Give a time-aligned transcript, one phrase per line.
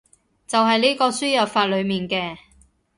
[0.47, 2.35] 就係呢個輸入法裏面嘅